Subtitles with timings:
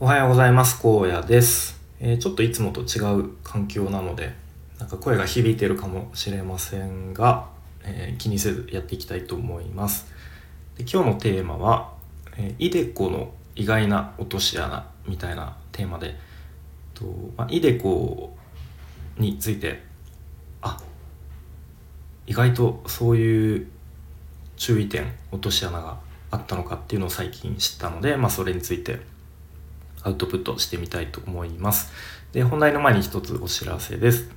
[0.00, 0.84] おはようございます。
[0.84, 4.34] 荒野です、えー、ちょっといつもと違う環境なので
[4.80, 7.46] なんか声が響いてるかもしれませんが、
[7.84, 10.06] えー、気にせずやっていきたいと思います。
[10.76, 11.92] で今日のテーマは、
[12.36, 16.16] えー、イデコの意外な落とし穴みたいなテーマで
[16.92, 17.04] と、
[17.36, 18.36] まあ、イデコ
[19.16, 19.80] について
[20.60, 20.76] あ
[22.26, 23.68] 意外とそういう
[24.56, 25.98] 注意点落とし穴が
[26.32, 29.13] あったのかっていうのを最近知ったので、まあ、それについて
[30.04, 31.92] アウトプットしてみたいと思います。
[32.32, 34.30] で、本題の前に一つお知らせです。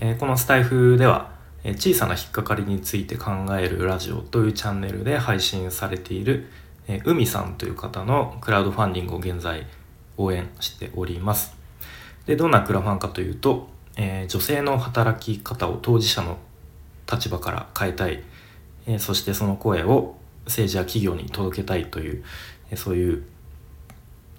[0.00, 1.32] えー、このスタイフでは、
[1.64, 6.48] えー、小さな引っかかりについて考えるラジオというチャンネルで配信されている、
[6.88, 9.66] えー、海さんという方のクラウドファンディングを現在
[10.16, 11.54] 応援しております。
[12.26, 16.38] で、どんなクラファンかというと、え女性の働き方を当事者の
[17.10, 18.22] 立場から変えたい、
[18.86, 22.24] えそしてその声を政治や企業に届けたいという、
[22.70, 23.24] えそういう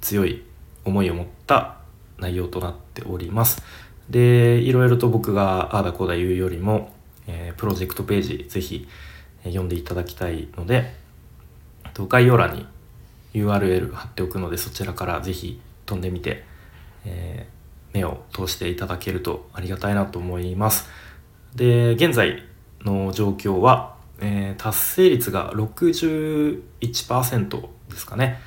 [0.00, 0.42] 強い
[0.84, 1.76] 思いを持った
[2.18, 3.62] 内容となっております。
[4.08, 6.92] で、いろいろと僕がああだこうだ言うよりも、
[7.26, 8.88] えー、プロジェクトページぜひ、
[9.44, 10.94] 読んでいただきたいので、
[12.08, 12.66] 概要欄に
[13.34, 16.44] URL 貼っておくのでそちらからぜひ飛んでみて、
[17.04, 20.88] えー、目を通していただけるとありがたいなと思います。
[21.54, 22.42] で、現在
[22.82, 28.40] の状況は、えー、達成率が61%ですかね。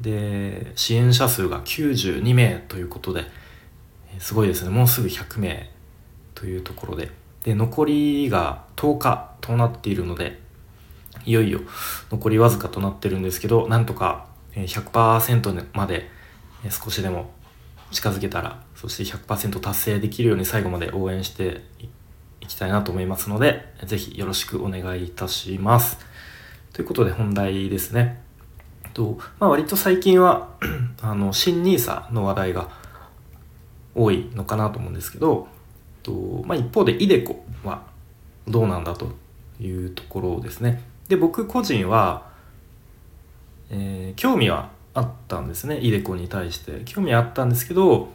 [0.00, 3.24] で支援者数が92名ということで
[4.18, 5.70] すごいですねもうすぐ100名
[6.34, 7.10] というところで
[7.42, 10.38] で残りが10日となっているので
[11.24, 11.60] いよいよ
[12.10, 16.08] 残りわずかとなってるんですけどなんとか100%まで
[16.70, 17.30] 少しでも
[17.90, 21.62] 近づけたらそして100%達成できるように最後まで応援して
[22.40, 25.98] いきたいなと思いますので是非よろしくお願いいたします。
[26.72, 28.29] ということで本題ですね。
[28.92, 30.48] と、まあ、割と最近は
[31.02, 32.68] あの新 NISA の話題が
[33.94, 35.48] 多いのかなと思うんですけど
[36.02, 36.12] と、
[36.46, 37.82] まあ、一方で iDeCo は
[38.46, 39.12] どうなんだと
[39.60, 40.82] いうところですね。
[41.08, 42.30] で僕個人は、
[43.70, 48.08] えー、興味はあったんですね iDeCo に対して興味はあったんですけど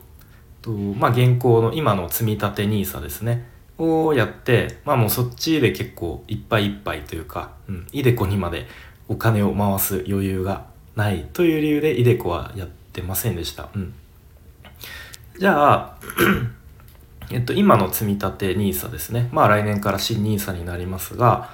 [0.61, 3.45] と、まあ、現行の今の積み立て NISA ですね
[3.77, 8.67] をやってまあもうそっちで結構いっぱいいっぱいというか、うん、イデコにまで
[9.07, 13.69] お金を回す余裕がないという理由でイデコはやってませんでした。
[13.75, 13.93] うん、
[15.39, 15.97] じゃあ
[17.31, 19.29] えっと、今の積み立て NISA ですね。
[19.31, 21.49] まあ来年から新 NISA になりますが、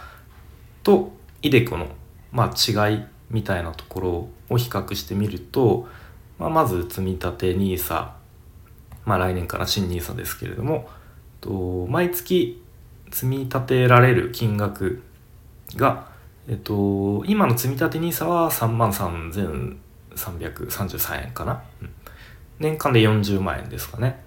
[0.84, 1.88] と、イデコの、
[2.32, 5.88] まあ、違いみたいなところを比較してみると、
[6.38, 8.10] まあ、まず積み立て NISA、
[9.06, 10.90] まあ来年から新 NISA ですけれども、
[11.40, 12.62] と毎月
[13.10, 15.02] 積み立てられる金額
[15.76, 16.11] が
[16.52, 21.64] えっと、今の積立 NISA は3万3333円かな、
[22.60, 24.22] 年間で40万円ですかね。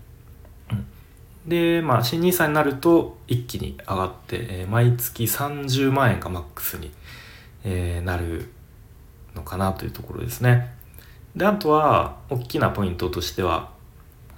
[0.70, 0.86] うん、
[1.46, 6.90] で、まあ、新 NISA になると一気に上がって、えー、毎月30万円がマックスに、
[7.62, 8.48] えー、なる
[9.34, 10.72] のかなというところですね。
[11.36, 13.68] で、あとは、大きなポイントとしては、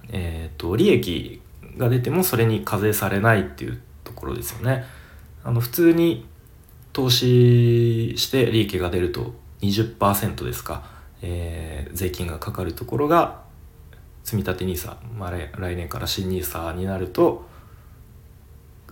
[0.08, 1.40] えっ、ー、と、利益
[1.76, 4.84] が出てもそれに課税されないっていうところですよね。
[5.44, 6.26] あの、普通に
[6.96, 10.82] 投資して利益が出ると20%ですか、
[11.20, 13.42] えー、税金がかかるところが
[14.24, 17.44] 積立 NISA、まあ、来年から新 NISA になると、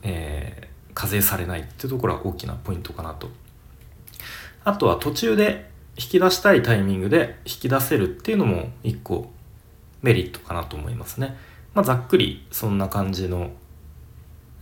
[0.02, 3.30] えー、課税されないっていうところが大きなポイントかなと。
[4.64, 9.32] あとは途中で引き出したいタイミングで引き出せるっていうのも一個
[10.02, 11.38] メリットかなと思いますね。
[11.72, 13.52] まあ、ざっくりそんな感じの、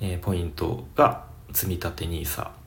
[0.01, 2.62] えー、ポイントが積立 NISA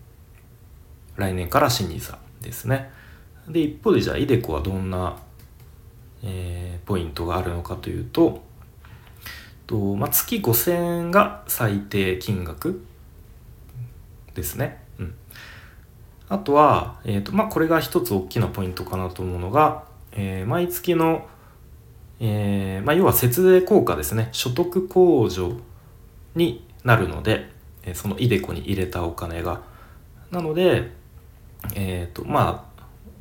[1.18, 2.92] 来年から新 NISA ですね。
[3.48, 5.18] で、一方でじゃあ、イデコはどんな、
[6.24, 8.44] えー、ポイントがあるのかというと、
[9.68, 12.86] とまあ、月5000円が最低金額
[14.34, 14.84] ですね。
[15.00, 15.16] うん。
[16.30, 21.28] あとは、えっ、ー、と、まあ、これが一つ大きなポイントかなと思うのが、えー、毎月の、
[22.20, 24.30] えー、まあ、要は節税効果ですね。
[24.32, 25.58] 所得控除
[26.36, 27.54] になるので、
[27.94, 29.62] そのイデコに入れたお金が。
[30.32, 30.92] なので、
[31.74, 32.76] えっ、ー、とまあ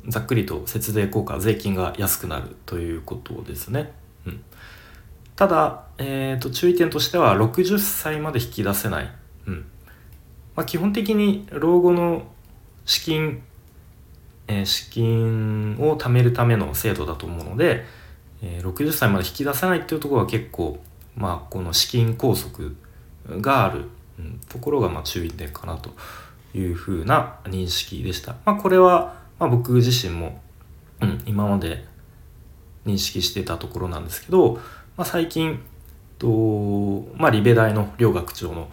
[0.07, 3.91] ざっくりと節税効果税金が安くなるということですね。
[4.25, 4.43] うん、
[5.35, 9.11] ただ、えーと、注意点としては60歳まで引き出せない。
[9.47, 9.65] うん。
[10.55, 12.23] まあ、基本的に老後の
[12.85, 13.43] 資金、
[14.47, 17.83] えー、資金を貯めるための制度だと思うので、
[18.41, 20.79] えー、60歳まで引き出せないっていうところは結構、
[21.15, 22.71] まあ、この資金拘束
[23.41, 23.89] がある、
[24.19, 25.91] うん、ところがまあ注意点かなと。
[26.55, 28.35] いうふうな認識でした。
[28.45, 30.41] まあ、これは、まあ、僕自身も、
[31.01, 31.85] うん、今まで、
[32.85, 34.53] 認識してたところなんですけど、
[34.95, 35.59] まあ、最近
[36.19, 38.69] と、まあ、リベ大の両学長の、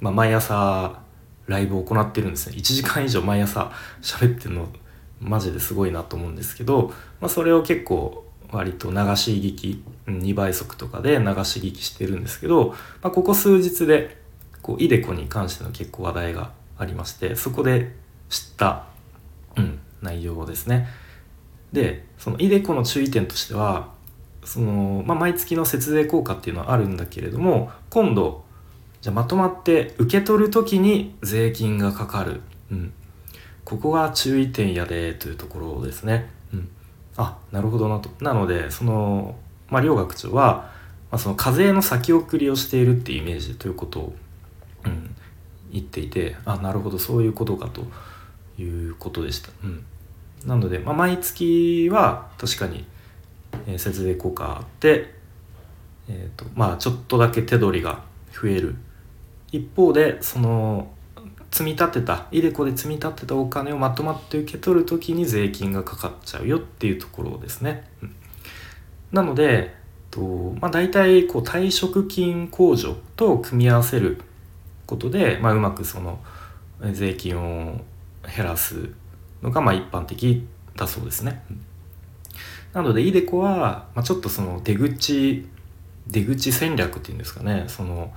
[0.00, 1.00] まあ、毎朝
[1.46, 3.72] ライブを行ってるんですね1時間以上毎朝
[4.02, 4.68] 喋ってるの
[5.20, 14.16] マジですごいなと思うんですけど、まあ、それを結構割と流し聞き2倍速とかで流し聞きしてるんですけど、まあ、ここ数日で
[14.62, 17.92] こうイデコに関しての結構話題がありましてそこで
[18.28, 18.86] 知った、
[19.56, 20.88] うん、内容ですね。
[21.72, 23.90] でそのイデコの注意点としては
[24.44, 28.44] その、まあ、毎月の節税効果っていうのはあるんだけれども今度
[29.02, 32.40] じゃまとまって受け取る時に税金がかかる、
[32.72, 32.92] うん、
[33.64, 36.30] ここが注意点やでというところですね。
[36.52, 36.68] うん、
[37.16, 38.10] あなるほどなと。
[38.24, 39.36] なのでその、
[39.68, 40.72] まあ、両学長は、
[41.10, 44.16] まあ、その課税の先送りをしているっていうイメージということを、
[44.84, 45.14] うん、
[45.72, 47.82] 言っていてあなるほどそういうことかと
[48.60, 49.50] いうことでした。
[49.64, 49.84] うん
[50.46, 52.84] なので、まあ、毎月は確かに、
[53.66, 55.14] えー、節税効果あって、
[56.08, 58.76] えーとまあ、ちょっとだけ手取りが増える
[59.50, 60.92] 一方でその
[61.50, 67.84] 積み立てたイデコで積み立てたお金をまとまって受け取る時に税金がかかっちゃうよっていうところですね。
[68.02, 68.14] うん、
[69.12, 69.74] なので
[70.10, 70.20] と、
[70.60, 74.20] まあ、大体こう退職金控除と組み合わせる
[74.88, 76.18] ことで、まあ、うまくその
[76.92, 77.80] 税金を
[78.36, 78.90] 減らす
[79.42, 81.44] のがまあ一般的だそうですね。
[82.72, 85.46] なのでイデコは、まあ、ちょっとその出口
[86.06, 88.12] 出口戦略っていうんですかねその、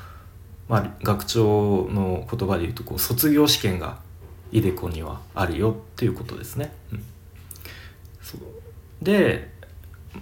[0.70, 4.00] まあ、学長の言葉で言うとこう卒業試験が
[4.52, 6.74] イデコにはあるよっていうことですね。
[6.92, 7.04] うん、
[9.02, 9.50] で、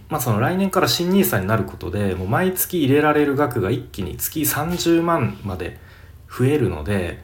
[0.08, 5.80] まあ、その来年から新 NISA になることでもう毎月入れられる額が一気に月30万まで
[6.30, 7.24] 増えるので、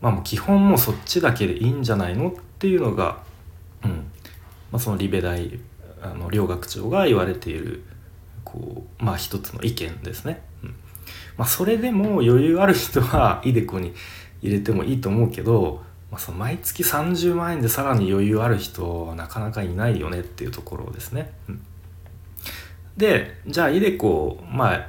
[0.00, 3.22] まあ、もう基本もうそっちだけでいいんじゃないのっていうのが、
[3.84, 3.90] うん
[4.70, 5.58] まあ、そのリベ大
[6.02, 7.82] あの両学長が言われている
[8.44, 10.42] こうまあ一つの意見ですね。
[10.62, 10.74] うん
[11.36, 13.94] まあ、それでも余裕ある人はイデコに
[14.42, 21.32] 入れてもいいと思うけど、まあ、その毎月30万円でさらに余裕ある人はなかなかいないよねっていうところですね。
[21.48, 21.62] うん、
[22.96, 24.86] でじゃあイデコまあ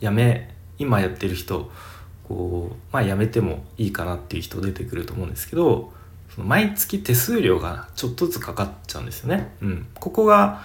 [0.00, 1.70] やめ今やってる人
[2.30, 5.92] こうまあやめてもいいかなっていう人出てくると思うんですけど
[6.32, 9.52] その毎月手数料がちょっとずつかかっちゃうんですよね。
[9.60, 10.62] うん、ここが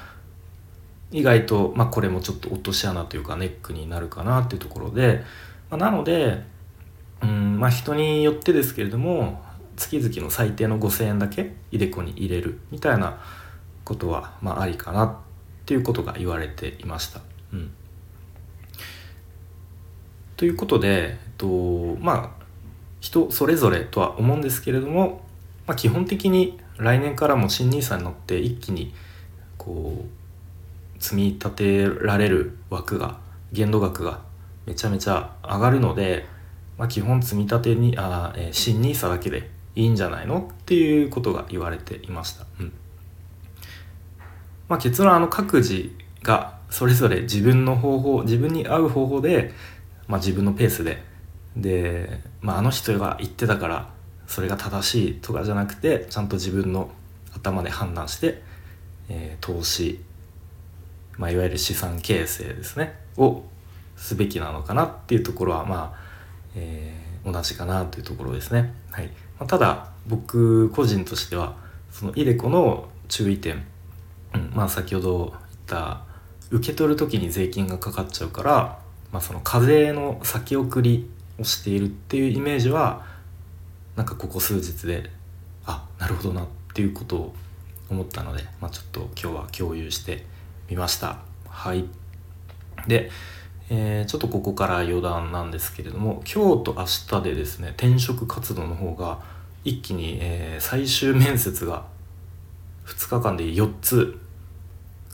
[1.11, 5.23] 意外と、まあ、これもちょっと落とし穴というかネックになるかなっていうところで、
[5.71, 6.43] まあ、なので、
[7.23, 9.41] うんまあ、人によってですけれども
[9.75, 13.19] 月々の最低の5,000円だけイデコに入れるみたいな
[13.83, 15.15] ことは、まあ、ありかなっ
[15.65, 17.21] ていうことが言われていました。
[17.53, 17.71] うん、
[20.37, 21.47] ということで、えっと、
[21.99, 22.45] まあ
[22.99, 25.25] 人それぞれとは思うんですけれども
[25.67, 28.93] まあ、基本的に来年からも新 NISA に乗って一気に
[29.57, 33.17] こう積み立てられる枠が
[33.51, 34.21] 限度額が
[34.65, 36.25] めちゃめちゃ上がるので、
[36.77, 42.45] まあ、基本積み立てにあ、えー、新 NISA だけでいいんじゃないのっていうことが言われていました。
[42.59, 42.71] うん
[44.67, 45.91] まあ、結論あの各自
[46.23, 49.53] がそれぞれ自分の方法自分に合う方法で、
[50.07, 51.03] まあ、自分のペースで
[51.55, 53.89] で、まあ、あの人が言ってたから
[54.27, 56.89] それが正しいとかじゃなくてちゃんと自分の
[57.33, 58.41] 頭で判断して、
[59.09, 59.99] えー、投資、
[61.17, 63.43] まあ、いわゆる資産形成ですねを
[63.95, 65.99] すべきなのかなっていうところはまあ、
[66.55, 68.73] えー、同じかなというところですね。
[68.91, 69.07] はい
[69.39, 71.55] まあ、ただ僕個人としては
[71.91, 73.63] そのイデコの注意点、
[74.33, 76.01] うんまあ、先ほど言った
[76.51, 78.79] 受け取る時に税金がかかっちゃうから、
[79.15, 83.05] まあ、その課税の先送りをしているっていうイメージは
[83.95, 85.09] なんかここ数日で
[85.65, 87.35] あなるほどなっていうことを
[87.89, 90.25] 思ったので、まあ、ちょっと今日は共有して
[90.69, 91.19] みました。
[91.47, 91.85] はい。
[92.87, 93.09] で、
[93.69, 99.19] えー、ちょっとここから余談なんですけれども今日と明日でですね転職活動の方が
[99.63, 101.85] 一気に、えー、最終面接が
[102.85, 104.19] 2日間で4つ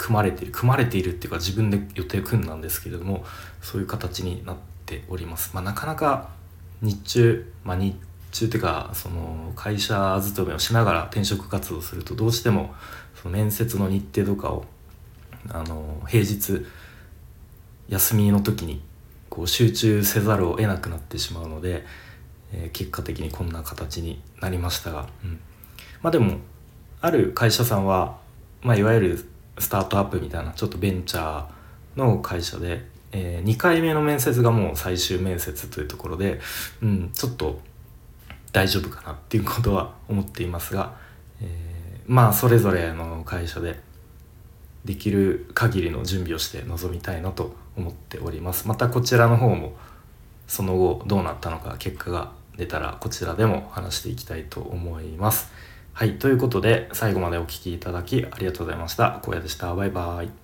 [0.01, 3.23] 組まれている組まれているっていうか自分で予定組んだんですけれども
[3.61, 4.55] そういう形になっ
[4.87, 6.29] ております、まあ、なかなか
[6.81, 7.95] 日中、まあ、日
[8.31, 12.73] 中っていうかその会社勤めをしながら転職活動するとどうしても
[13.21, 14.65] その面接の日程とかを
[15.49, 16.65] あの平日
[17.87, 18.81] 休みの時に
[19.29, 21.85] こう集中せざるを得なくなってしまうので、
[22.53, 25.39] えー、結果的にこんな形になりましたが、うん、
[26.01, 26.37] まあでも
[27.01, 28.17] ある会社さんは、
[28.61, 29.25] まあ、いわゆる
[29.61, 36.39] スタートアップみたいなちょっとベンチャーの会社で、えー、2回目の面接がもう最終面接というところで、
[36.81, 37.59] うん、ちょっと
[38.51, 40.95] 大丈夫かなっていうことは思っていますが、
[41.41, 43.79] えー、まあそれぞれの会社で
[44.83, 48.67] できる限りの準備をして臨みたいなと思っております。
[48.67, 49.73] またこちらの方も
[50.47, 55.51] その後どうなったのか結果が出たらこちらでも話していきたいと思います。
[56.01, 59.21] はいということで最後までお聴きいただきありがとうございました。
[59.23, 59.75] 荒野でした。
[59.75, 60.40] バイバイ。